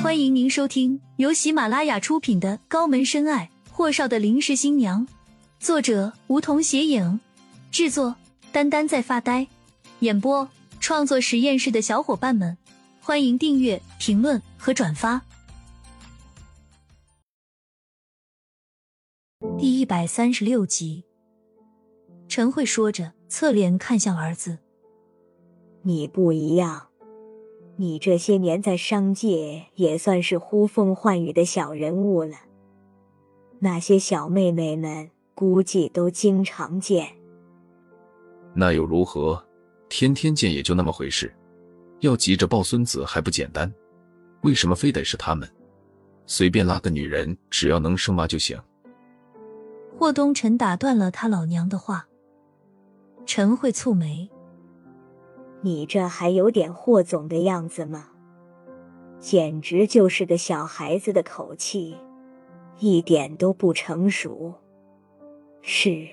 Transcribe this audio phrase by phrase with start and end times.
[0.00, 5.04] 欢迎您收听由喜马拉雅出品的《高门深爱：霍少的临时新娘》，
[5.58, 7.18] 作者梧桐斜影，
[7.72, 8.14] 制作
[8.52, 9.48] 丹丹在发呆，
[9.98, 10.48] 演播
[10.78, 12.56] 创作实验室的小伙伴们，
[13.00, 15.20] 欢迎订阅、评论和转发。
[19.58, 21.04] 第一百三十六集，
[22.28, 24.58] 陈慧说着，侧脸看向儿子
[25.82, 26.87] ：“你不一样。”
[27.80, 32.34] 你这些年在商界也算是呼风唤雨的小人物了，
[33.60, 37.06] 那些小妹妹们估计都经常见。
[38.52, 39.40] 那又如何？
[39.88, 41.32] 天天见也就那么回事，
[42.00, 43.72] 要急着抱孙子还不简单？
[44.42, 45.48] 为什么非得是他们？
[46.26, 48.60] 随便拉个女人，只要能生娃就行。
[49.96, 52.08] 霍东辰打断了他老娘的话。
[53.24, 54.28] 陈慧蹙眉。
[55.60, 58.10] 你这还有点霍总的样子吗？
[59.18, 61.96] 简直就是个小孩子的口气，
[62.78, 64.54] 一点都不成熟。
[65.60, 66.06] 是，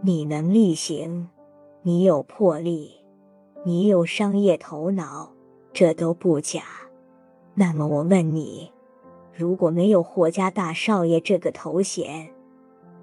[0.00, 1.28] 你能力行，
[1.82, 2.92] 你有魄力，
[3.64, 5.30] 你有商业头脑，
[5.74, 6.62] 这都不假。
[7.54, 8.72] 那么我问你，
[9.34, 12.30] 如果没有霍家大少爷这个头衔，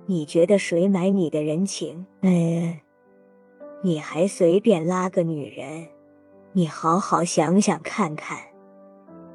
[0.07, 2.07] 你觉得谁买你的人情？
[2.21, 2.79] 嗯。
[3.85, 5.87] 你还随便拉个女人？
[6.53, 8.35] 你好好想想看看，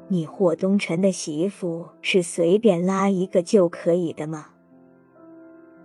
[0.09, 4.47] 你霍东辰的媳妇是随便拉一个就可以的吗？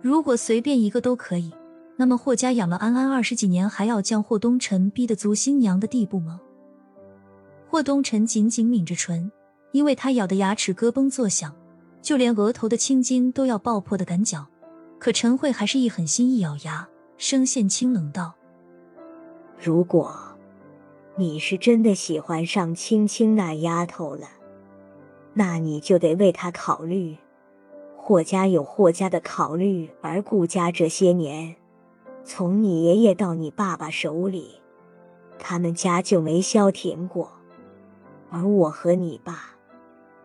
[0.01, 1.53] 如果随便一个都可以，
[1.95, 6.41] 那么霍家养了安安二十几年，还要将霍东辰逼得足新娘的地步吗？
[7.69, 9.31] 霍东辰紧紧抿着唇，
[9.71, 11.55] 因为他咬的牙齿咯嘣作响，
[12.01, 14.45] 就连额头的青筋都要爆破的赶脚。
[14.99, 16.85] 可陈慧还是一狠心，一咬牙，
[17.17, 18.33] 声线清冷道。
[19.59, 20.13] 如果
[21.15, 24.27] 你是真的喜欢上青青那丫头了，
[25.33, 27.17] 那你就得为她考虑。
[27.95, 31.55] 霍家有霍家的考虑，而顾家这些年，
[32.23, 34.61] 从你爷爷到你爸爸手里，
[35.39, 37.31] 他们家就没消停过。
[38.29, 39.55] 而我和你爸，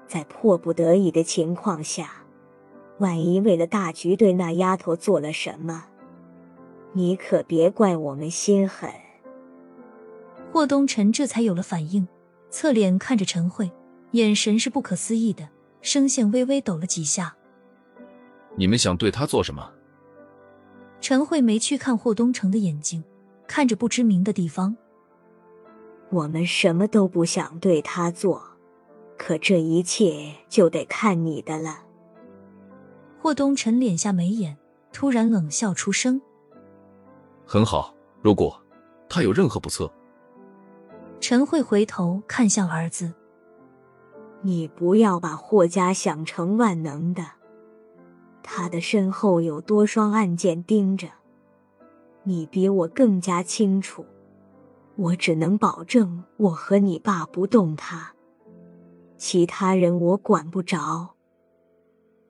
[0.07, 2.25] 在迫不得已的情况下，
[2.99, 5.87] 万一为了大局对那丫头做了什么，
[6.93, 8.91] 你可别怪我们心狠。
[10.53, 12.07] 霍东辰这才有了反应，
[12.51, 13.73] 侧脸看着陈慧，
[14.11, 15.49] 眼神是不可思议的，
[15.81, 17.35] 声线微微抖了几下。
[18.55, 19.73] 你们想对他做什么？
[21.01, 23.03] 陈慧没去看霍东城的眼睛，
[23.47, 24.77] 看着不知名的地方。
[26.11, 28.43] 我们什么都不想对他做，
[29.17, 31.79] 可这一切就得看你的了。
[33.19, 34.59] 霍东辰敛下眉眼，
[34.93, 36.21] 突然冷笑出声
[37.47, 38.63] ：“很好，如果
[39.09, 39.91] 他有任何不测。”
[41.23, 43.13] 陈慧回头看向儿子
[44.43, 47.25] ：“你不要把霍家想成万能的，
[48.43, 51.07] 他的身后有多双暗箭盯着，
[52.25, 54.05] 你比我更加清楚。
[54.97, 58.13] 我只能保证我和你爸不动他，
[59.17, 61.15] 其他人我管不着。”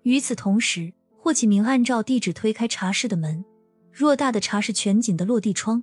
[0.04, 3.42] 与此同时，霍启明按照地址推开茶室的门，
[3.94, 5.82] 偌大的茶室全景的落地窗。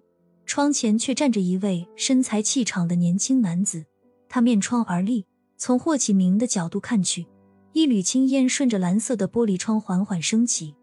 [0.49, 3.85] 窗前却站着一位身材气场的年轻男子，
[4.27, 5.27] 他面窗而立，
[5.57, 7.27] 从霍启明的角度看去，
[7.73, 10.73] 一缕青烟顺着蓝色的玻璃窗缓缓升起。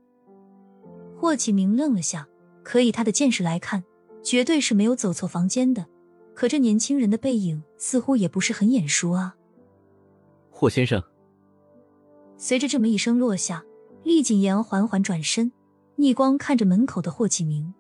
[1.17, 2.29] 霍启明愣了下，
[2.63, 3.83] 可以他的见识来看，
[4.23, 5.85] 绝对是没有走错房间的。
[6.33, 9.35] 可这年轻人的背影似乎也不是很眼熟啊。
[10.49, 11.03] 霍先生，
[12.37, 13.65] 随着这么一声落下，
[14.05, 15.51] 厉景言缓缓转身，
[15.97, 17.75] 逆光看着门口的霍启明。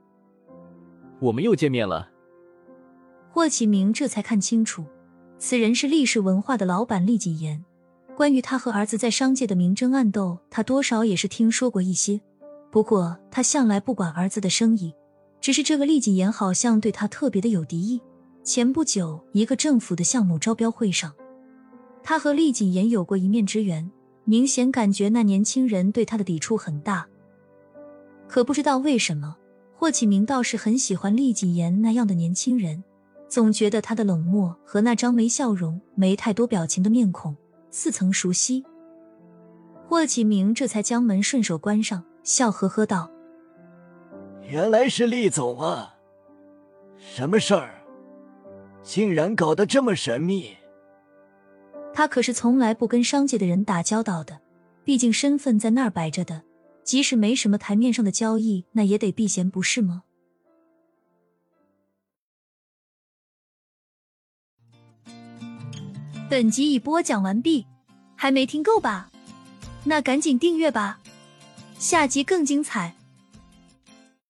[1.21, 2.11] 我们又见面了。
[3.31, 4.85] 霍启明这才看清楚，
[5.39, 7.65] 此人是历史文化的老板厉谨言。
[8.17, 12.19] 关于他和儿子在商界的明争暗斗，他多少也是听说过一些。
[12.71, 14.95] 不过他向来不管儿子的生意，
[15.41, 18.01] 只是这个厉谨言好像对他特别的有敌意。
[18.43, 21.13] 前不久，一个政府的项目招标会上，
[22.03, 23.91] 他和厉谨言有过一面之缘，
[24.25, 27.07] 明显感觉那年轻人对他的抵触很大。
[28.29, 29.37] 可不知道为什么。
[29.79, 32.83] 霍启明倒是很喜欢厉谨言那样的年轻人，
[33.29, 37.37] 总觉得他的冷漠和那张没笑容、没太多表情的面孔
[37.71, 38.65] 似曾熟悉。
[39.87, 43.11] 霍启明这才将门顺手关上，笑呵呵道
[44.49, 45.97] ：“原来是厉总啊，
[46.99, 47.83] 什么事儿？
[48.83, 50.57] 竟然搞得这么神秘？”
[51.93, 54.41] 他可是从来不跟商界的人打交道的，
[54.85, 56.43] 毕竟身份在那儿摆着的。
[56.87, 60.05] 即使没什么台面上的交易，那也得避嫌，不是吗？
[66.31, 67.67] 本集已播讲完毕，
[68.15, 69.11] 还没听够吧？
[69.85, 71.01] 那赶紧订阅吧，
[71.77, 72.95] 下集更精彩。